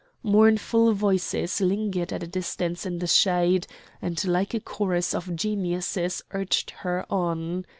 Mournful 0.23 0.93
voices 0.93 1.61
lingered 1.61 2.11
at 2.11 2.23
a 2.23 2.27
distance 2.27 2.87
in 2.87 2.97
the 2.97 3.05
shade, 3.05 3.67
and 4.01 4.25
like 4.27 4.55
a 4.55 4.59
chorus 4.59 5.13
of 5.13 5.35
geniuses 5.35 6.23
urged 6.31 6.71
her 6.79 7.05
on. 7.07 7.67